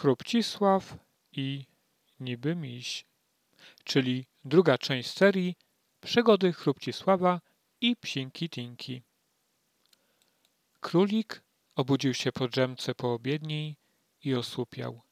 [0.00, 0.96] Chrupcisław
[1.32, 1.64] i
[2.20, 3.04] Niby Miś,
[3.84, 5.56] czyli druga część serii
[6.00, 7.40] Przygody Chrupcisława
[7.80, 9.02] i Psinki Tinki.
[10.80, 11.42] Królik
[11.76, 13.76] obudził się po drzemce poobiedniej
[14.24, 15.02] i osłupiał.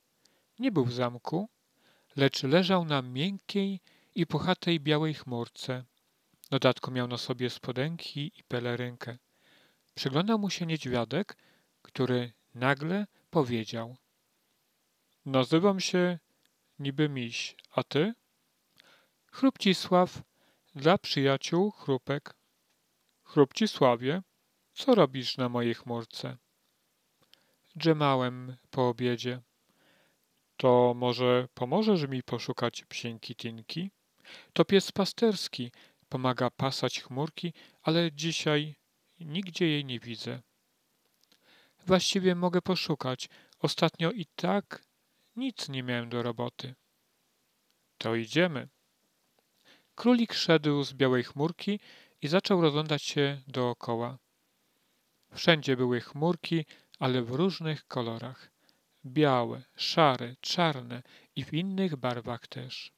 [0.58, 1.48] Nie był w zamku,
[2.16, 3.80] lecz leżał na miękkiej
[4.14, 5.84] i puchatej białej chmurce.
[6.42, 9.18] W dodatku miał na sobie spodenki i pelerynkę.
[9.94, 11.36] Przyglądał mu się niedźwiadek,
[11.82, 13.96] który nagle powiedział–
[15.28, 16.18] Nazywam się
[16.78, 18.14] niby miś, a ty?
[19.26, 20.22] Chrupcisław,
[20.74, 22.34] dla przyjaciół chrupek.
[23.24, 24.22] Chrupcisławie,
[24.72, 26.36] co robisz na mojej chmurce?
[27.76, 29.40] Drzemałem po obiedzie.
[30.56, 33.90] To może pomożesz mi poszukać psienki Tinki?
[34.52, 35.72] To pies pasterski,
[36.08, 37.52] pomaga pasać chmurki,
[37.82, 38.74] ale dzisiaj
[39.20, 40.42] nigdzie jej nie widzę.
[41.86, 43.28] Właściwie mogę poszukać.
[43.60, 44.87] Ostatnio i tak
[45.38, 46.74] nic nie miałem do roboty.
[47.98, 48.68] To idziemy.
[49.94, 51.80] Królik szedł z białej chmurki
[52.22, 54.18] i zaczął rozglądać się dookoła.
[55.34, 56.64] Wszędzie były chmurki,
[56.98, 58.50] ale w różnych kolorach.
[59.06, 61.02] Białe, szare, czarne
[61.36, 62.92] i w innych barwach też.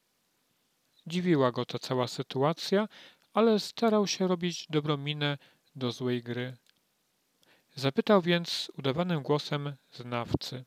[1.07, 2.89] Dziwiła go ta cała sytuacja,
[3.33, 5.39] ale starał się robić dobrą minę
[5.77, 6.57] do złej gry.
[7.75, 10.65] Zapytał więc udawanym głosem znawcy.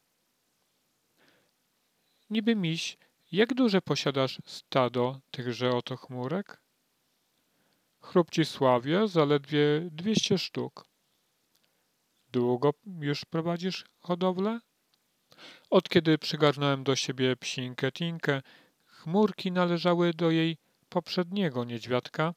[2.33, 2.97] Niby miś,
[3.31, 6.61] jak duże posiadasz stado tychże oto chmurek?
[8.01, 10.85] Chrupcisławie zaledwie dwieście sztuk.
[12.31, 14.59] Długo już prowadzisz hodowlę?
[15.69, 18.41] Od kiedy przygarnąłem do siebie psinkę Tinkę,
[18.85, 20.57] chmurki należały do jej
[20.89, 22.33] poprzedniego niedźwiadka.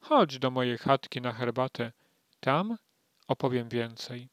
[0.00, 1.92] Chodź do mojej chatki na herbatę,
[2.40, 2.76] tam
[3.28, 4.28] opowiem więcej.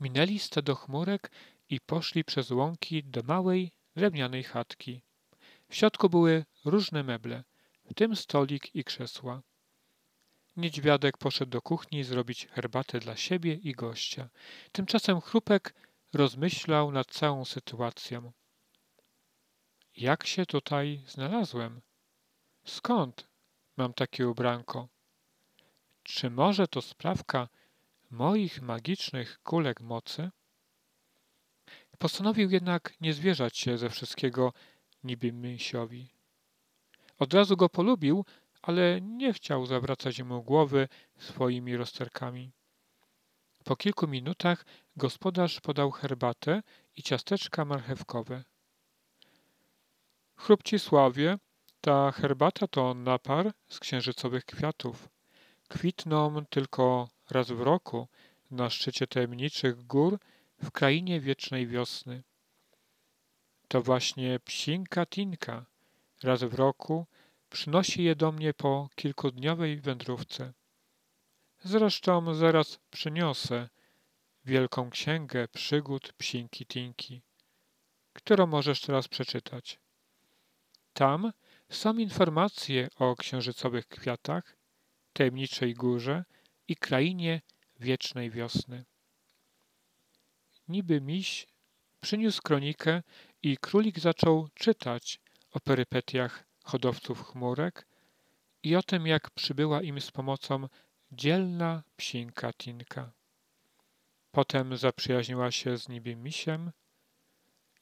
[0.00, 1.30] Minęli stado chmurek
[1.68, 5.02] i poszli przez łąki do małej, drewnianej chatki.
[5.68, 7.44] W środku były różne meble,
[7.84, 9.42] w tym stolik i krzesła.
[10.56, 14.28] Niedźwiadek poszedł do kuchni zrobić herbatę dla siebie i gościa.
[14.72, 15.74] Tymczasem chrupek
[16.12, 18.32] rozmyślał nad całą sytuacją.
[19.96, 21.80] Jak się tutaj znalazłem?
[22.64, 23.28] Skąd
[23.76, 24.88] mam takie ubranko?
[26.02, 27.48] Czy może to sprawka
[28.10, 30.30] moich magicznych kulek mocy?
[31.98, 34.52] Postanowił jednak nie zwierzać się ze wszystkiego
[35.04, 36.08] niby misiowi.
[37.18, 38.24] Od razu go polubił,
[38.62, 40.88] ale nie chciał zawracać mu głowy
[41.18, 42.52] swoimi rozterkami.
[43.64, 44.64] Po kilku minutach
[44.96, 46.62] gospodarz podał herbatę
[46.96, 48.44] i ciasteczka marchewkowe.
[50.36, 51.38] Chrupcisławie,
[51.80, 55.08] ta herbata to napar z księżycowych kwiatów.
[55.68, 58.08] Kwitną tylko raz w roku
[58.50, 60.18] na szczycie tajemniczych gór
[60.62, 62.22] w krainie wiecznej wiosny.
[63.68, 65.66] To właśnie psinka Tinka
[66.22, 67.06] raz w roku
[67.50, 70.52] przynosi je do mnie po kilkudniowej wędrówce.
[71.60, 73.68] Zresztą zaraz przyniosę
[74.44, 77.22] wielką księgę przygód psinki Tinki,
[78.12, 79.78] którą możesz teraz przeczytać.
[80.92, 81.32] Tam
[81.68, 84.56] są informacje o księżycowych kwiatach,
[85.12, 86.24] tajemniczej górze
[86.68, 87.40] i krainie
[87.80, 88.84] wiecznej wiosny
[90.68, 91.46] niby miś,
[92.00, 93.02] przyniósł kronikę
[93.42, 95.20] i królik zaczął czytać
[95.50, 97.86] o perypetiach hodowców chmurek
[98.62, 100.68] i o tym, jak przybyła im z pomocą
[101.12, 103.12] dzielna psinka Tinka.
[104.30, 106.72] Potem zaprzyjaźniła się z niby misiem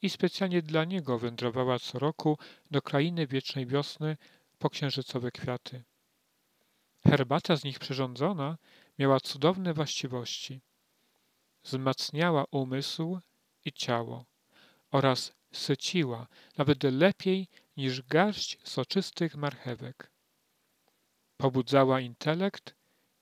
[0.02, 2.38] i specjalnie dla niego wędrowała co roku
[2.70, 4.16] do krainy wiecznej wiosny
[4.58, 5.84] po księżycowe kwiaty.
[7.06, 8.58] Herbata z nich przyrządzona
[8.98, 10.60] miała cudowne właściwości
[11.66, 13.20] wzmacniała umysł
[13.64, 14.24] i ciało
[14.90, 20.10] oraz syciła nawet lepiej niż garść soczystych marchewek.
[21.36, 22.74] Pobudzała intelekt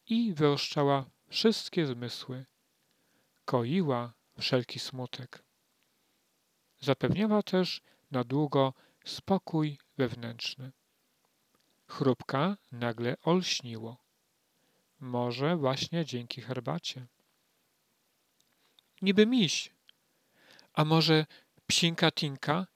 [0.07, 2.47] i wyoszczała wszystkie zmysły.
[3.45, 5.45] Koiła wszelki smutek.
[6.81, 8.75] Zapewniała też na długo
[9.05, 10.73] spokój wewnętrzny.
[11.89, 13.97] Chrupka nagle olśniło.
[15.01, 17.07] Może właśnie dzięki herbacie
[19.03, 19.71] niby miś.
[20.73, 21.27] A może
[21.67, 22.67] psinka Tinka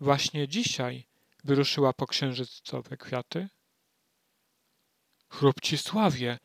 [0.00, 1.06] właśnie dzisiaj
[1.44, 3.48] wyruszyła po księżycowe kwiaty?
[5.28, 6.38] Chrupcisławie,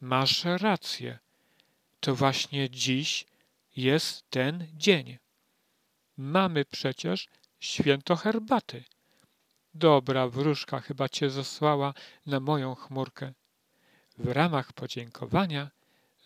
[0.00, 1.18] masz rację.
[2.00, 3.26] To właśnie dziś
[3.76, 5.18] jest ten dzień.
[6.16, 7.28] Mamy przecież
[7.60, 8.84] święto herbaty.
[9.74, 11.94] Dobra wróżka chyba cię zesłała
[12.26, 13.32] na moją chmurkę.
[14.18, 15.70] W ramach podziękowania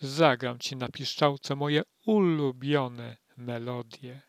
[0.00, 4.22] zagram ci na piszczałce moje ulubione melodie.